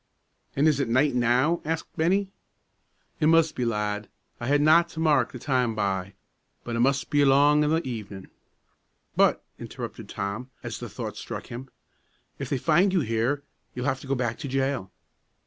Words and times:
"An' 0.55 0.65
is 0.65 0.79
it 0.79 0.89
night 0.89 1.13
now?" 1.13 1.61
asked 1.63 1.95
Bennie. 1.95 2.31
"It 3.19 3.27
mus' 3.27 3.51
be, 3.51 3.65
lad. 3.65 4.09
I 4.39 4.47
ha' 4.47 4.59
naught 4.59 4.89
to 4.89 4.99
mark 4.99 5.31
the 5.31 5.37
time 5.37 5.75
by, 5.75 6.15
but 6.63 6.75
it 6.75 6.79
mus' 6.79 7.03
be 7.03 7.21
along 7.21 7.63
i' 7.63 7.67
the 7.67 7.87
evenin'." 7.87 8.31
"But," 9.15 9.43
interrupted 9.59 10.09
Tom, 10.09 10.49
as 10.63 10.79
the 10.79 10.89
thought 10.89 11.17
struck 11.17 11.45
him, 11.51 11.69
"if 12.39 12.49
they 12.49 12.57
find 12.57 12.91
you 12.93 13.01
here, 13.01 13.43
you'll 13.75 13.85
have 13.85 13.99
to 14.01 14.07
go 14.07 14.15
back 14.15 14.39
to 14.39 14.47
the 14.47 14.53
jail." 14.53 14.91